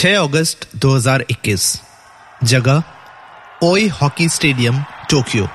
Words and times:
6 0.00 0.16
अगस्त 0.16 0.76
2021 0.76 1.80
जगह, 2.44 2.82
Oi 3.62 3.88
hockey 3.88 4.28
stadium, 4.28 4.82
Tokyo. 4.82 5.48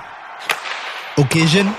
Occasion 1.20 1.72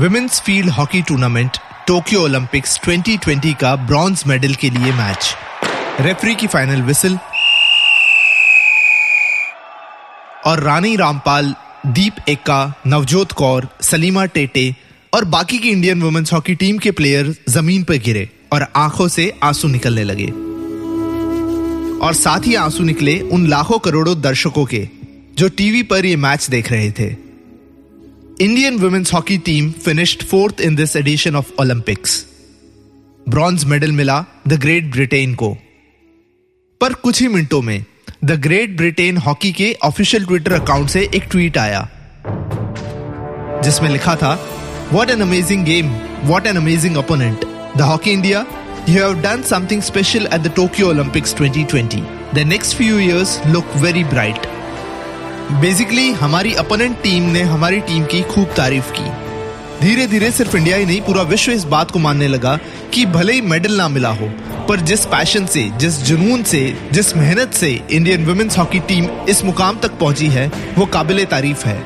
women's 0.00 0.40
field 0.40 0.70
hockey 0.70 1.02
tournament, 1.02 1.56
Tokyo 1.86 2.20
Olympics 2.20 2.80
2020 2.84 3.54
का 3.54 3.76
bronze 3.76 4.24
medal 4.26 4.54
के 4.54 4.70
लिए 4.70 4.92
match. 4.92 5.34
Referee 6.00 6.34
की 6.34 6.46
फाइनल 6.46 6.82
विसल। 6.82 7.18
और 10.46 10.60
रानी 10.60 10.96
रामपाल, 10.96 11.54
दीप 11.86 12.16
एक्का, 12.28 12.74
नवजोत 12.86 13.32
कौर, 13.32 13.68
सलीमा 13.82 14.24
टेटे 14.24 14.76
और 15.14 15.24
बाकी 15.24 15.58
की 15.58 15.70
इंडियन 15.70 16.02
वुमेन्स 16.02 16.32
हॉकी 16.32 16.54
टीम 16.54 16.78
के 16.78 16.90
प्लेयर 16.90 17.34
ज़मीन 17.48 17.84
पर 17.84 17.94
गिरे 17.94 18.30
और 18.52 18.66
आँखों 18.76 19.08
से 19.08 19.38
आँसू 19.42 19.68
निकलने 19.68 20.04
लगे। 20.04 20.47
और 22.08 22.14
साथ 22.14 22.46
ही 22.46 22.54
आँसू 22.54 22.84
निकले 22.84 23.20
उन 23.20 23.46
लाखों 23.46 23.78
करोड़ों 23.78 24.20
दर्शकों 24.20 24.64
के, 24.64 24.88
जो 25.38 25.48
टीवी 25.48 25.82
पर 25.82 26.06
ये 26.06 26.16
मैच 26.16 26.46
देख 26.50 26.70
रहे 26.72 26.90
थे। 26.90 27.06
Indian 28.40 28.76
women's 28.76 29.12
hockey 29.14 29.38
team 29.38 29.70
finished 29.70 30.22
fourth 30.22 30.60
in 30.60 30.74
this 30.74 30.96
edition 30.96 31.36
of 31.36 31.50
Olympics 31.60 32.26
bronze 33.28 33.64
medal 33.64 33.92
मिला 33.92 34.24
द 34.48 34.52
ग्रेट 34.52 34.90
ब्रिटेन 34.90 35.34
को। 35.34 35.56
पर 36.80 36.92
कुछ 36.92 37.20
ही 37.22 37.28
मिनटों 37.28 37.62
में 37.62 37.84
द 38.24 38.40
ग्रेट 38.40 38.76
ब्रिटेन 38.76 39.16
हॉकी 39.16 39.52
के 39.52 39.72
ऑफिशियल 39.82 40.24
ट्विटर 40.24 40.52
अकाउंट 40.52 40.88
से 40.88 41.08
एक 41.14 41.28
ट्वीट 41.30 41.58
आया। 41.58 41.88
जिसमें 43.64 43.90
लिखा 43.90 44.16
था 44.16 44.32
what 44.92 45.10
an 45.10 45.20
amazing 45.20 45.64
game 45.64 45.94
what 46.24 46.46
an 46.46 46.56
amazing 46.56 46.96
opponent 46.96 47.44
the 47.76 47.80
hockey 47.80 48.10
India 48.10 48.46
You 48.88 49.00
have 49.00 49.22
done 49.22 49.42
something 49.42 49.82
special 49.82 50.26
at 50.32 50.42
the 50.42 50.48
Tokyo 50.48 50.88
Olympics 50.88 51.34
2020. 51.34 51.98
The 52.32 52.42
next 52.42 52.72
few 52.72 52.96
years 52.96 53.38
look 53.46 53.72
very 53.82 54.04
bright. 54.12 54.46
Basically 55.60 56.10
हमारी 56.20 56.52
opponent 56.54 56.96
team 57.02 57.22
ने 57.32 57.42
हमारी 57.50 57.80
team 57.80 58.04
की 58.04 58.22
खूब 58.30 58.54
तारीफ़ 58.56 58.92
की 58.98 59.10
धीरे 59.80 60.06
धीरे 60.06 60.30
सिर्फ़ 60.30 60.56
इंडिया 60.56 60.76
ही 60.76 60.86
नहीं, 60.86 61.00
पूरा 61.00 61.22
विश्व 61.22 61.52
इस 61.52 61.64
बात 61.64 61.90
को 61.90 61.98
मानने 61.98 62.28
लगा 62.28 62.56
कि 62.94 63.04
भले 63.06 63.32
ही 63.32 63.40
मेडल 63.40 63.76
ना 63.76 63.88
मिला 63.88 64.10
हो, 64.10 64.28
पर 64.68 64.80
जिस 64.80 65.04
पैशन 65.06 65.46
से, 65.46 65.68
जिस 65.76 66.02
जुनून 66.02 66.42
से, 66.42 66.62
जिस 66.92 67.16
मेहनत 67.16 67.52
से 67.54 67.70
इंडियन 67.90 68.24
वुमेन्स 68.26 68.58
हॉकी 68.58 68.80
टीम 68.88 69.08
इस 69.28 69.44
मुकाम 69.44 69.78
तक 69.82 69.98
पहुँची 69.98 70.28
है, 70.28 70.46
वो 70.78 70.86
काबिल 70.86 71.24
तारीफ़ 71.24 71.66
है 71.66 71.78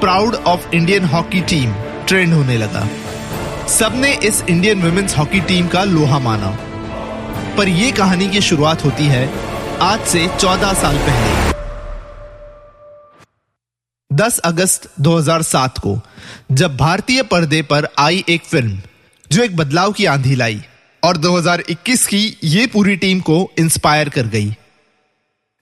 proud 0.00 0.34
of 0.34 0.74
Indian 0.74 1.04
hockey 1.04 1.40
team 1.54 1.72
trend 2.08 2.34
होने 2.34 2.58
लगा 2.58 2.88
सबने 3.68 4.12
इस 4.14 4.42
इंडियन 4.50 4.82
वुमेन्स 4.82 5.16
हॉकी 5.18 5.40
टीम 5.40 5.68
का 5.68 5.84
लोहा 5.84 6.18
माना। 6.18 6.50
पर 7.56 7.68
यह 7.68 7.92
कहानी 7.92 8.28
की 8.28 8.40
शुरुआत 8.40 8.84
होती 8.84 9.04
है 9.04 9.30
आज 9.78 10.00
से 10.00 10.28
14 10.28 10.72
साल 10.72 10.96
पहले। 10.96 11.52
10 14.16 14.38
अगस्त 14.38 14.90
2007 15.00 15.78
को, 15.78 16.00
जब 16.52 16.76
भारतीय 16.76 17.22
पर्दे 17.22 17.62
पर 17.62 17.88
आई 17.98 18.24
एक 18.28 18.42
फ़िल्म, 18.42 18.80
जो 19.32 19.42
एक 19.42 19.56
बदलाव 19.56 19.92
की 19.92 20.04
आंधी 20.04 20.34
लाई, 20.34 20.62
और 21.04 21.16
2021 21.16 22.06
की 22.06 22.38
ये 22.44 22.66
पूरी 22.66 22.96
टीम 22.96 23.20
को 23.20 23.50
इंस्पायर 23.58 24.08
कर 24.08 24.26
गई। 24.26 24.56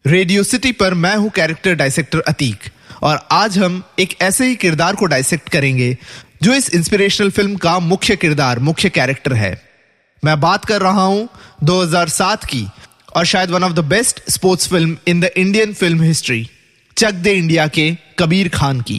रेडियो 0.06 0.42
सिटी 0.42 0.72
पर 0.72 0.94
मैं 0.94 1.16
हूँ 1.16 1.30
कैरेक्टर 1.30 1.74
डायसेक्टर 1.74 2.20
अतीक, 2.20 2.58
और 3.02 3.28
आज 3.32 3.58
हम 3.58 3.82
एक 3.98 4.20
ऐसे 4.22 4.46
ही 4.46 4.56
किरदार 4.56 4.94
को 4.94 5.06
डायसेक्ट 5.06 5.48
करेंगे 5.48 5.98
जो 6.42 6.52
इस 6.55 6.69
इंस्पिरेशनल 6.74 7.30
फ़िल्म 7.30 7.56
का 7.56 7.78
मुख्य 7.78 8.16
किरदार 8.16 8.58
मुख्य 8.58 8.88
कैरेक्टर 8.91 9.33
है। 9.33 9.60
मैं 10.22 10.41
बात 10.41 10.64
कर 10.64 10.80
रहा 10.80 11.02
हूँ 11.02 11.28
2007 11.64 12.44
की 12.44 12.66
और 13.16 13.24
शायद 13.27 13.50
one 13.50 13.64
of 13.64 13.72
the 13.72 13.84
best 13.84 14.20
sports 14.30 14.69
film 14.69 14.97
in 15.08 15.20
the 15.20 15.30
Indian 15.36 15.72
film 15.74 16.02
history 16.02 16.48
Chak 16.97 17.14
De 17.14 17.32
India 17.32 17.66
के 17.69 17.91
कबीर 18.19 18.48
खान 18.48 18.80
की। 18.80 18.98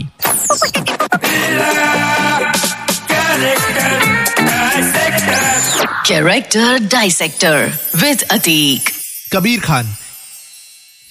Character 6.08 6.80
dissector 6.88 7.72
with 7.96 8.22
Ateeq 8.32 8.90
Kabir 9.34 9.60
Khan 9.60 9.96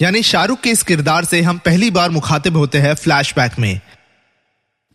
यानी 0.02 0.22
शाहरुख 0.22 0.60
के 0.60 0.70
इस 0.70 0.82
किरदार 0.82 1.24
से 1.24 1.40
हम 1.42 1.58
पहली 1.58 1.90
बार 1.90 2.10
मुखातिब 2.10 2.56
होते 2.56 2.78
हैं 2.78 2.94
फ्लैशबैक 2.94 3.58
में। 3.58 3.80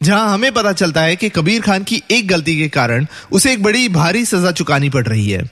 जहाँ 0.06 0.34
हमें 0.34 0.52
पता 0.54 0.72
चलता 0.74 1.02
है 1.02 1.16
कि 1.16 1.30
कबीर 1.32 1.62
खान 1.62 1.84
की 1.84 2.02
एक 2.12 2.28
गलती 2.28 2.58
के 2.58 2.68
कारण 2.70 3.06
उसे 3.32 3.54
एक 3.54 3.64
बड़ी 3.64 3.88
भारी 3.92 4.26
सजा 4.26 4.52
चुकानी 4.54 4.90
पड़ 4.90 5.06
रही 5.08 5.30
है, 5.30 5.44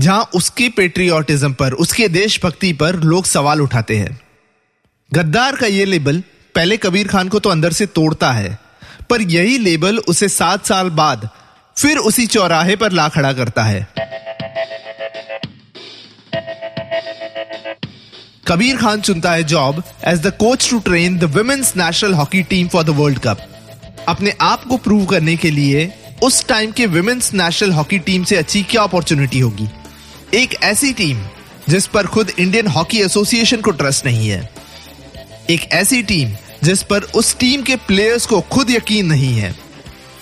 जहाँ 0.00 0.28
उसके 0.34 0.68
पेट्रियोटिज्म 0.68 1.52
पर, 1.52 1.72
उसके 1.74 2.08
देशभक्ति 2.10 2.72
पर 2.74 2.96
लोग 3.04 3.26
सवाल 3.26 3.60
उठाते 3.60 3.96
हैं। 3.96 4.18
गद्दार 5.10 5.56
का 5.56 5.66
यह 5.68 5.86
लेबल 5.86 6.22
पहले 6.54 6.76
कबीर 6.76 7.08
खान 7.08 7.28
को 7.28 7.38
तो 7.38 7.50
अंदर 7.50 7.72
से 7.72 7.86
तोड़ता 7.88 8.30
है, 8.32 8.58
पर 9.10 9.22
यही 9.22 9.58
लेबल 9.58 9.98
उसे 10.08 10.28
सात 10.30 10.66
साल 10.66 10.90
बाद 10.92 11.28
फिर 11.76 11.98
उसी 12.00 12.26
चौराहे 12.28 12.76
पर 12.76 12.92
ला 12.92 13.08
खड़ा 13.08 13.32
करता 13.32 13.64
है। 13.64 13.86
कबीर 18.46 18.76
खान 18.76 19.00
चुनता 19.00 19.32
है 19.32 19.44
job 19.44 19.82
as 20.08 20.20
the 20.20 20.32
coach 20.38 20.70
to 20.70 20.78
train 20.80 21.18
the 21.18 21.24
women's 21.36 21.76
national 21.76 22.14
hockey 22.14 22.42
team 22.44 22.68
for 22.68 22.84
the 22.84 22.96
world 22.98 23.18
cup 23.18 23.46
अपने 24.08 24.32
आप 24.40 24.64
को 24.64 24.76
प्रूव 24.76 25.04
करने 25.06 25.36
के 25.36 25.50
लिए 25.50 25.92
उस 26.22 26.46
टाइम 26.46 26.70
के 26.72 26.86
वुमेन्स 26.86 27.32
नेशनल 27.34 27.72
हॉकी 27.72 27.98
टीम 27.98 28.24
से 28.24 28.36
अच्छी 28.36 28.62
क्या 28.62 28.82
अपॉर्चुनिटी 28.82 29.40
होगी? 29.40 29.68
एक 30.34 30.54
ऐसी 30.62 30.92
टीम 30.92 31.20
जिस 31.68 31.86
पर 31.86 32.06
खुद 32.06 32.30
इंडियन 32.38 32.66
हॉकी 32.66 33.00
एसोसिएशन 33.02 33.56
को 33.56 33.70
ट्रस्ट 33.70 34.06
नहीं 34.06 34.28
है। 34.28 34.50
एक 35.50 35.72
ऐसी 35.72 36.02
टीम 36.02 36.32
जिस 36.64 36.82
पर 36.82 37.02
उस 37.02 37.36
टीम 37.38 37.62
के 37.62 37.76
प्लेयर्स 37.76 38.26
को 38.26 38.40
खुद 38.40 38.70
यकीन 38.70 39.06
नहीं 39.06 39.38
है। 39.38 39.54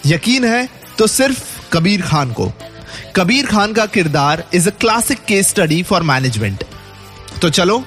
यकीन 0.06 0.44
है 0.44 0.68
तो 0.98 1.06
सिर्फ़ 1.06 1.42
कबीर 1.72 2.02
खान 2.02 2.32
को। 2.32 2.52
कबीर 3.16 3.46
खान 3.46 3.72
का 3.72 3.86
किरदार 3.86 4.44
is 4.54 4.68
a 4.68 4.72
classic 4.72 5.18
case 5.24 5.48
study 5.48 5.82
for 5.82 6.02
management 6.02 6.64
तो 7.42 7.50
चलो 7.50 7.78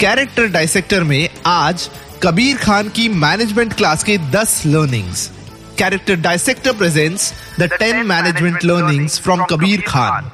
कैरेक्टर 0.00 0.46
डायसेक्टर 0.46 1.04
में 1.04 1.28
आज 1.46 1.88
कबीर 2.22 2.56
खान 2.56 2.88
की 2.88 3.08
मैनेजमेंट 3.08 3.72
क्लास 3.72 4.04
के 4.04 4.18
10 4.18 4.62
learnings 4.66 5.30
Character 5.76 6.16
Dissector 6.16 6.72
presents 6.72 7.32
the 7.58 7.68
10 7.68 8.06
management 8.06 8.08
management 8.08 8.64
learnings 8.64 9.18
from 9.18 9.38
from 9.38 9.46
Kabir 9.46 9.82
Khan. 9.82 10.30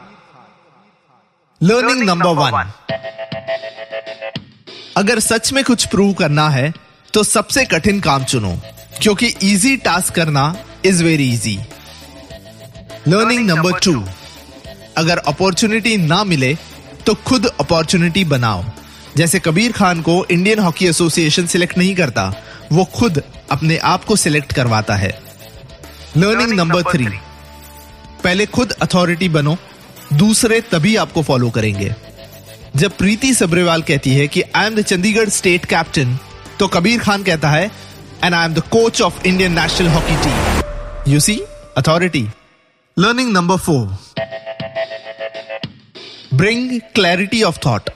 Learning 1.62 2.06
number 2.06 2.34
one. 2.34 2.66
अगर 4.96 5.20
सच 5.20 5.52
में 5.52 5.64
कुछ 5.64 5.86
प्रूव 5.86 6.12
करना 6.12 6.48
है 6.48 6.74
तो 7.14 7.22
सबसे 7.22 7.64
कठिन 7.64 8.00
काम 8.00 8.24
चुनो 8.24 8.60
क्योंकि 9.02 9.26
इजी 9.26 9.76
टास्क 9.76 10.14
करना 10.14 10.56
is 10.84 11.04
very 11.04 11.34
easy 11.34 11.60
learning 13.08 13.46
number 13.46 13.72
two 13.72 14.04
अगर 14.96 15.18
अपॉर्चुनिटी 15.18 15.96
ना 15.96 16.24
मिले 16.24 16.58
तो 17.06 17.14
खुद 17.14 17.46
अपॉर्चुनिटी 17.46 18.24
बनाओ. 18.24 18.64
जैसे 19.16 19.38
कबीर 19.38 19.72
खान 19.72 20.02
को 20.02 20.26
इंडियन 20.30 20.58
हॉकी 20.58 20.86
एसोसिएशन 20.86 21.46
सिलेक्ट 21.46 21.78
नहीं 21.78 21.96
करता 21.96 22.34
वो 22.72 22.84
खुद 22.84 23.22
अपने 23.50 23.76
आप 23.76 24.04
को 24.04 24.16
सिलेक्ट 24.16 24.52
करवाता 24.52 24.94
है। 24.94 25.29
लर्निंग 26.16 26.52
नंबर 26.52 26.82
थ्री 26.82 27.06
पहले 28.24 28.46
खुद 28.46 28.72
अथॉरिटी 28.82 29.28
बनो 29.28 29.56
दूसरे 30.12 30.60
तभी 30.60 30.94
आपको 30.96 31.22
फॉलो 31.22 31.50
करेंगे। 31.50 31.94
जब 32.76 32.96
प्रीति 32.96 33.32
सबरेवाल 33.34 33.82
कहती 33.82 34.14
है 34.14 34.26
कि 34.28 34.42
I 34.56 34.66
am 34.66 34.74
the 34.74 34.82
Chandigarh 34.82 35.28
state 35.28 35.64
captain 35.64 36.18
तो 36.58 36.68
कबीर 36.68 37.00
खान 37.00 37.22
कहता 37.22 37.50
है 37.50 37.70
and 38.24 38.34
I 38.34 38.44
am 38.44 38.54
the 38.54 38.62
coach 38.70 39.02
of 39.02 39.26
Indian 39.26 39.58
national 39.58 39.88
hockey 39.88 40.16
team 40.24 41.12
you 41.12 41.20
see 41.20 41.40
authority 41.78 42.26
learning 42.96 43.32
number 43.32 43.56
four 43.56 43.96
bring 46.34 46.80
clarity 46.94 47.42
of 47.42 47.58
thought 47.66 47.90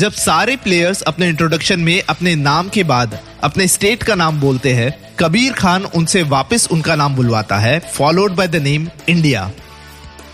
जब 0.00 0.12
सारे 0.12 0.56
प्लेयर्स 0.56 1.02
अपने 1.02 1.28
इंट्रोडक्शन 1.28 1.80
में 1.80 2.02
अपने 2.08 2.34
नाम 2.34 2.68
के 2.68 2.84
बाद 2.84 3.18
अपने 3.42 3.66
स्टेट 3.68 4.02
का 4.02 4.14
नाम 4.14 4.40
बोलते 4.40 4.72
हैं 4.72 5.14
कबीर 5.18 5.52
खान 5.52 5.84
उनसे 5.84 6.22
वापस 6.22 6.68
उनका 6.70 6.94
नाम 6.96 7.14
बुलवाता 7.14 7.58
है 7.58 7.78
followed 7.78 8.32
by 8.32 8.48
the 8.48 8.56
name 8.56 8.88
India 9.08 9.50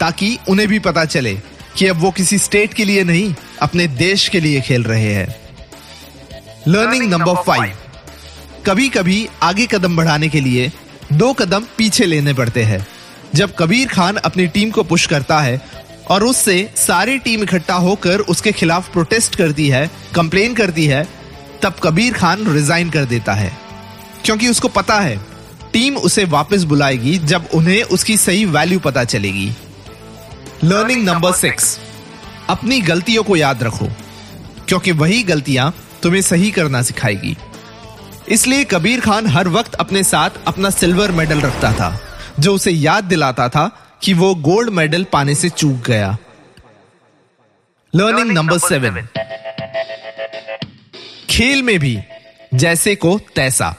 ताकि 0.01 0.39
उन्हें 0.49 0.69
भी 0.69 0.79
पता 0.79 1.05
चले 1.05 1.35
कि 1.77 1.87
अब 1.87 1.97
वो 1.97 2.11
किसी 2.11 2.39
स्टेट 2.39 2.75
के 2.75 2.85
लिए 2.85 3.05
नहीं 3.05 3.35
अपने 3.63 3.87
देश 3.87 4.29
के 4.29 4.41
लिए 4.41 4.61
खेल 4.61 4.85
रहे 4.85 5.13
हैं। 5.15 5.35
लर्निंग 6.69 7.11
नंबर 7.11 7.43
फाइव 7.43 7.77
कभी 8.67 8.89
कभी 8.89 9.29
आगे 9.43 9.67
कदम 9.67 9.97
बढ़ाने 9.97 10.29
के 10.29 10.41
लिए 10.41 10.73
दो 11.13 11.33
कदम 11.33 11.65
पीछे 11.79 12.05
लेने 12.05 12.35
पड़ते 12.35 12.63
हैं। 12.63 12.87
जब 13.35 13.55
कबीर 13.59 13.89
खान 13.89 14.17
अपनी 14.17 14.47
टीम 14.47 14.71
को 14.71 14.83
पुश 14.83 15.07
करता 15.07 15.41
है 15.41 15.61
और 16.11 16.25
उससे 16.25 16.71
सारी 16.77 17.19
टीम 17.19 17.43
इकट्ठा 17.43 17.75
होकर 17.75 18.21
उसके 18.21 18.53
खिलाफ 18.53 18.93
प्रोटेस्ट 18.93 19.37
करती 19.37 19.69
है 19.69 19.91
कंप्लेन 20.15 20.55
करती 20.55 20.87
है 20.87 21.07
तब 21.63 21.75
कबीर 21.83 22.13
खान 22.13 22.47
रिजाइन 22.47 22.91
कर 22.91 23.05
देता 23.05 23.33
है। 23.33 23.57
क्योंकि 24.25 24.49
उसको 24.49 24.69
पता 24.69 25.01
है 25.01 25.17
टीम 25.73 25.97
उसे 25.97 26.25
वापस 26.25 26.63
बुलाएगी 26.63 27.19
जब 27.19 27.49
उन्हें 27.55 27.83
उसकी 27.83 28.17
सही 28.17 28.45
वैल्यू 28.45 28.79
पता 28.81 29.05
चलेगी। 29.05 29.51
लर्निंग 30.65 31.05
नंबर 31.05 31.33
सिक्स 31.33 31.79
अपनी 32.49 32.81
गलतियों 32.81 33.23
को 33.25 33.37
याद 33.37 33.63
रखो 33.63 33.89
क्योंकि 34.69 34.93
वही 34.93 35.23
गलतियाँ 35.23 35.73
तुम्हें 36.03 36.23
सही 36.23 36.51
करना 36.51 36.83
सिखाएगी। 36.83 37.37
इसलिए 38.29 38.65
कबीर 38.65 39.01
खान 39.01 39.27
हर 39.27 39.49
वक्त 39.49 39.75
अपने 39.75 40.03
साथ 40.03 40.31
अपना 40.47 40.71
सिल्वर 40.71 41.13
मेडल 41.13 41.41
रखता 41.41 41.73
था 41.73 41.99
जो 42.41 42.55
उसे 42.55 42.71
याद 42.71 43.05
दिलाता 43.05 43.49
था 43.49 43.71
कि 44.07 44.15
वो 44.15 44.35
गोल्ड 44.35 44.71
मेडल 44.71 45.05
पाने 45.05 45.35
से 45.35 45.49
चूक 45.49 45.83
गया। 45.87 46.17
लर्निंग 47.97 48.31
नंबर 48.31 48.59
सेवन 48.59 49.09
खेल 51.31 51.63
में 51.63 51.79
भी 51.79 51.99
जैसे 52.55 52.95
को 52.95 53.21
तैसा। 53.37 53.75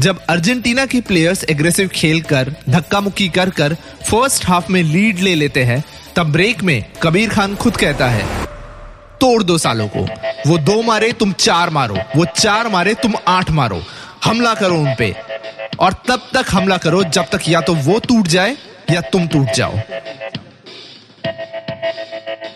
जब 0.00 0.20
अर्जेंटीना 0.28 0.86
के 0.86 1.00
प्लेयर्स 1.00 1.44
एग्रेसिव 1.44 1.88
खेल 1.88 2.20
कर 2.20 2.54
धक्का 2.68 3.00
मुक्की 3.00 3.28
कर 3.28 3.50
कर 3.50 3.74
फ़र्स्ट 4.10 4.46
हाफ़ 4.46 4.72
में 4.72 4.82
लीड 4.82 5.18
ले 5.18 5.34
लेते 5.34 5.64
हैं 5.64 5.84
तब 6.16 6.32
ब्रेक 6.32 6.62
में 6.62 6.84
कबीर 7.02 7.30
खान 7.30 7.56
खुद 7.56 7.76
कहता 7.76 8.08
है 8.08 8.46
तोड़ 9.20 9.42
दो 9.42 9.58
सालों 9.58 9.88
को। 9.88 10.06
वो 10.50 10.58
दो 10.58 10.82
मारे 10.82 11.12
तुम 11.12 11.32
चार 11.32 11.70
मारो। 11.70 11.98
वो 12.16 12.24
चार 12.24 12.68
मारे 12.68 12.94
तुम 12.94 13.14
आठ 13.28 13.50
मारो। 13.50 13.82
हमला 14.24 14.54
करो 14.54 14.74
उन 14.74 14.94
पे। 14.94 15.16
और 15.80 15.92
तब 15.92 16.28
तक 16.34 16.44
हमला 16.50 16.76
करो 16.76 17.04
जब 17.04 17.22
तक 17.22 17.40
या 17.48 17.60
तो 17.60 17.74
वो 17.74 17.98
टूट 17.98 18.26
जाए 18.26 18.56
या 18.90 19.00
तुम 19.00 19.26
टूट 19.28 19.50
जाओ। 19.50 19.76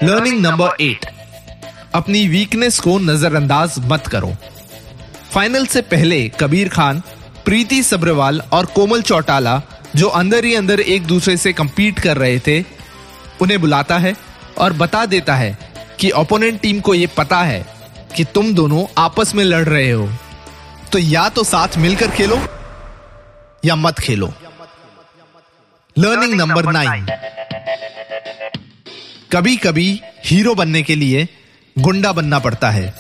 लर्निंग 0.03 0.41
नंबर 0.41 0.83
एट 0.83 1.07
अपनी 1.95 2.27
वीकनेस 2.29 2.79
को 2.81 2.99
नजरअंदाज 2.99 3.75
मत 3.79 4.07
करो। 4.07 4.33
फाइनल 5.33 5.67
से 5.67 5.81
पहले 5.83 6.29
कबीर 6.41 6.69
खान, 6.69 7.03
प्रीति 7.45 7.83
सब्रवाल 7.83 8.41
और 8.53 8.67
कोमल 8.67 9.03
चौटाला, 9.03 9.61
जो 9.97 10.09
अंदर 10.09 10.45
ही 10.45 10.55
अंदर 10.55 10.81
एक 10.81 11.07
दूसरे 11.07 11.37
से 11.37 11.53
कंपीट 11.53 11.99
कर 11.99 12.17
रहे 12.17 12.39
थे, 12.39 12.61
उन्हें 13.43 13.61
बुलाता 13.61 13.99
है 13.99 14.15
और 14.59 14.73
बता 14.73 15.05
देता 15.07 15.35
है 15.35 15.59
कि 16.01 16.11
ओपोनेंट 16.11 16.61
टीम 16.61 16.81
को 16.81 16.95
यह 16.95 17.09
पता 17.17 17.43
है 17.43 17.65
कि 18.17 18.25
तुम 18.25 18.55
दोनों 18.55 18.85
आपस 18.99 19.35
में 19.35 19.45
लड़ 19.45 19.65
रहे 19.65 19.91
हो। 19.91 20.09
तो 20.93 20.99
या 20.99 21.29
तो 21.29 21.45
साथ 21.45 21.77
मिलकर 21.77 22.11
खेलो 22.11 22.39
या 23.65 23.77
मत 23.77 23.99
खेलो। 23.99 24.33
लर्निंग 25.97 26.33
नंबर 26.35 26.67
नाइन 26.73 27.07
कभी 29.33 29.57
कभी 29.57 30.01
हीरो 30.27 30.55
बनने 30.55 30.83
के 30.83 30.95
लिए 30.95 31.27
गुंडा 31.77 32.13
बनना 32.13 32.39
पड़ता 32.39 32.71
है। 32.71 32.93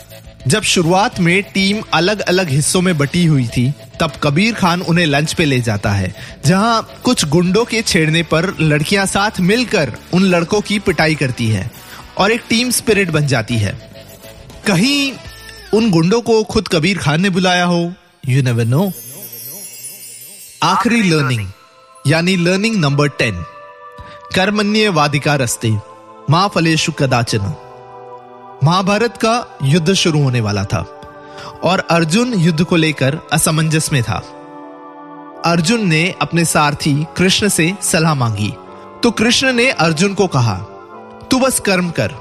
जब 0.49 0.63
शुरुआत 0.63 1.19
में 1.21 1.43
टीम 1.43 1.83
अलग 1.95 2.21
अलग 2.21 2.49
हिस्सों 2.49 2.81
में 2.83 2.97
बटी 2.99 3.25
हुई 3.25 3.47
थी 3.47 3.73
तब 4.01 4.13
कबीर 4.23 4.55
खान 4.55 4.83
उन्हें 4.83 5.07
लंच 5.07 5.33
पे 5.33 5.45
ले 5.45 5.61
जाता 5.61 5.93
है 5.93 6.15
जहाँ 6.47 7.01
कुछ 7.05 7.25
गुंडों 7.25 7.65
के 7.65 7.83
छेड़ने 7.83 8.23
पर 8.23 8.53
लड़कियाँ 8.61 9.07
साथ 9.07 9.41
मिलकर 9.41 9.93
उन 10.15 10.25
लड़कों 10.25 10.61
की 10.61 10.79
पिटाई 10.79 11.15
करती 11.15 11.49
है 11.49 11.71
और 12.19 12.33
एक 12.33 12.45
टीम 12.49 12.71
स्पिरिट 12.71 13.11
बन 13.11 13.27
जाती 13.27 13.57
है। 13.57 13.73
कहीं 14.67 15.13
उन 15.75 15.91
गुंडों 15.91 16.21
को 16.21 16.43
खुद 16.45 16.69
कबीर 16.69 16.99
खान 16.99 17.23
ने 17.23 17.31
बुलाया 17.31 17.65
हो 17.65 17.83
यू 18.29 18.43
नेवर 18.43 18.65
नो 18.67 18.93
आखिरी 20.63 21.03
लर्निंग 21.03 21.49
यानी 22.07 22.37
लर्निंग 22.37 22.77
नंबर 22.77 23.09
टेन 23.09 23.45
कर्मण्य 24.35 24.89
वादिका 24.89 25.35
रस्ते 25.35 25.71
माँ 26.31 26.49
फलेशु 26.55 26.93
कदाचन। 26.93 27.53
महाभारत 28.65 29.17
का 29.17 29.59
युद्ध 29.63 29.93
शुरू 29.93 30.23
होने 30.23 30.41
वाला 30.41 30.65
था 30.65 30.81
और 31.63 31.79
अर्जुन 31.91 32.35
युद्ध 32.35 32.65
को 32.65 32.77
लेकर 32.77 33.19
असमंजस 33.33 33.93
में 33.93 34.03
था। 34.03 34.19
अर्जुन 35.45 35.89
ने 35.89 36.15
अपने 36.23 36.45
सारथी 36.45 37.07
कृष्ण 37.17 37.49
से 37.49 37.75
सलाह 37.83 38.15
मांगी। 38.15 38.55
तो 39.03 39.11
कृष्ण 39.11 39.53
ने 39.53 39.71
अर्जुन 39.71 40.15
को 40.15 40.27
कहा, 40.27 40.59
तू 41.31 41.39
बस 41.39 41.61
कर्म 41.61 41.91
कर, 41.91 42.15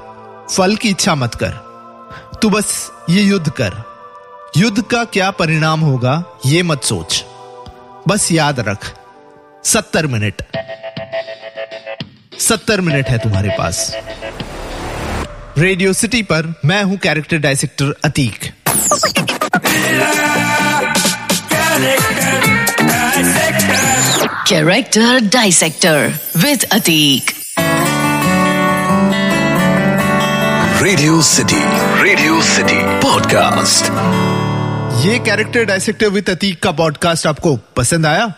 फल 0.50 0.76
की 0.76 0.88
इच्छा 0.88 1.14
मत 1.14 1.34
कर। 1.34 1.52
तू 2.42 2.50
बस 2.50 2.90
ये 3.10 3.22
युद्ध 3.22 3.50
कर। 3.50 3.82
युद्ध 4.56 4.82
का 4.82 5.04
क्या 5.04 5.30
परिणाम 5.30 5.80
होगा, 5.80 6.24
ये 6.46 6.62
मत 6.62 6.82
सोच। 6.82 7.24
बस 8.08 8.32
याद 8.32 8.60
रख 8.60 8.94
सत्तर 9.64 10.06
मिनट। 10.06 10.42
सत्तर 12.38 12.80
मिनट 12.80 13.08
है 13.08 13.18
तुम्हारे 13.18 13.50
पास। 13.58 13.78
रेडियो 15.58 15.92
सिटी 15.92 16.22
पर 16.22 16.54
मैं 16.64 16.82
हूँ 16.82 16.96
character 16.96 17.38
dissector 17.38 17.94
Ateeq. 18.04 18.52
Character 24.48 25.20
dissector 25.32 26.12
with 26.36 26.64
Ateeq 26.72 27.30
radio 30.82 31.20
city 31.22 31.62
radio 32.02 32.40
city 32.42 32.78
podcast 33.02 33.92
ये 35.06 35.18
कैरेक्टर 35.18 35.64
डायसेक्टर 35.64 36.08
विद 36.08 36.30
अतीक 36.30 36.62
का 36.62 36.72
पॉडकास्ट 36.72 37.26
आपको 37.26 37.56
पसंद 37.76 38.06
आया? 38.06 38.32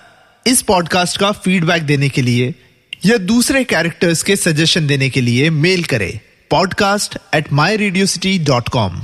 इस 0.46 0.62
पॉडकास्ट 0.62 1.16
का 1.16 1.30
फीडबैक 1.32 1.82
देने 1.82 2.08
के 2.08 2.22
लिए 2.22 2.54
या 3.06 3.16
दूसरे 3.16 3.64
कैरेक्टर्स 3.64 4.22
के 4.22 4.36
सजेशन 4.36 4.86
देने 4.86 5.08
के 5.10 5.20
लिए 5.20 5.50
मेल 5.50 5.84
करें 5.84 6.18
podcast 6.50 7.18
at 7.34 7.52
my 7.52 7.76
radio 7.76 8.06
city 8.06 8.38
dot 8.38 8.68
com 8.68 9.00